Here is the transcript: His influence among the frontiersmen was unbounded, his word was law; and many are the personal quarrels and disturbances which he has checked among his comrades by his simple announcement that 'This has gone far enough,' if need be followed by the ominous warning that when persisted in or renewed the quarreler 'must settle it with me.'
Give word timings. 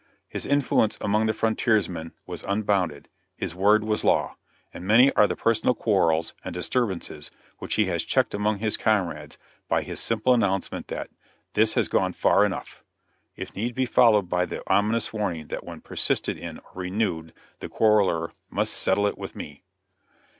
His 0.27 0.47
influence 0.47 0.97
among 0.99 1.27
the 1.27 1.31
frontiersmen 1.31 2.13
was 2.25 2.41
unbounded, 2.41 3.07
his 3.35 3.53
word 3.53 3.83
was 3.83 4.03
law; 4.03 4.35
and 4.73 4.83
many 4.83 5.13
are 5.13 5.27
the 5.27 5.35
personal 5.35 5.75
quarrels 5.75 6.33
and 6.43 6.55
disturbances 6.55 7.29
which 7.59 7.75
he 7.75 7.85
has 7.85 8.03
checked 8.03 8.33
among 8.33 8.57
his 8.57 8.77
comrades 8.77 9.37
by 9.67 9.83
his 9.83 9.99
simple 9.99 10.33
announcement 10.33 10.87
that 10.87 11.11
'This 11.53 11.75
has 11.75 11.87
gone 11.87 12.13
far 12.13 12.47
enough,' 12.47 12.83
if 13.35 13.53
need 13.55 13.75
be 13.75 13.85
followed 13.85 14.27
by 14.27 14.47
the 14.47 14.63
ominous 14.65 15.13
warning 15.13 15.49
that 15.49 15.63
when 15.65 15.81
persisted 15.81 16.35
in 16.35 16.57
or 16.57 16.71
renewed 16.73 17.31
the 17.59 17.69
quarreler 17.69 18.31
'must 18.49 18.73
settle 18.73 19.05
it 19.05 19.19
with 19.19 19.35
me.' 19.35 19.61